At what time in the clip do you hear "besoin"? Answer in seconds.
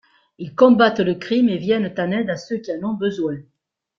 2.95-3.37